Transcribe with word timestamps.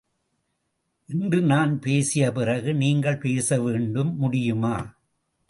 இன்று 1.09 1.41
நான் 1.41 1.79
பேசிய 1.79 2.31
பிறகு 2.31 2.73
நீங்கள் 2.73 3.17
பேச 3.17 3.61
வேண்டும், 3.61 4.15
முடியுமா? 4.15 4.75